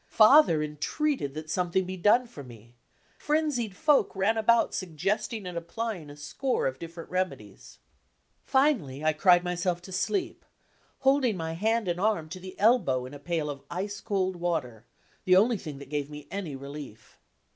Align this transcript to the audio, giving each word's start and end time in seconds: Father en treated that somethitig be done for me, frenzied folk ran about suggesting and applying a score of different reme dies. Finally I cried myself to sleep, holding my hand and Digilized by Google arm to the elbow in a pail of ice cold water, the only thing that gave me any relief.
Father 0.07 0.63
en 0.63 0.77
treated 0.77 1.35
that 1.35 1.45
somethitig 1.45 1.85
be 1.85 1.95
done 1.95 2.25
for 2.25 2.43
me, 2.43 2.73
frenzied 3.19 3.75
folk 3.75 4.15
ran 4.15 4.35
about 4.35 4.73
suggesting 4.73 5.45
and 5.45 5.55
applying 5.55 6.09
a 6.09 6.15
score 6.17 6.65
of 6.65 6.79
different 6.79 7.11
reme 7.11 7.37
dies. 7.37 7.77
Finally 8.43 9.03
I 9.05 9.13
cried 9.13 9.43
myself 9.43 9.79
to 9.83 9.91
sleep, 9.91 10.43
holding 11.01 11.37
my 11.37 11.53
hand 11.53 11.87
and 11.87 11.99
Digilized 11.99 11.99
by 11.99 11.99
Google 12.07 12.15
arm 12.15 12.29
to 12.29 12.39
the 12.39 12.59
elbow 12.59 13.05
in 13.05 13.13
a 13.13 13.19
pail 13.19 13.47
of 13.47 13.63
ice 13.69 14.01
cold 14.01 14.37
water, 14.37 14.85
the 15.25 15.35
only 15.35 15.57
thing 15.57 15.77
that 15.77 15.89
gave 15.91 16.09
me 16.09 16.27
any 16.31 16.55
relief. 16.55 17.19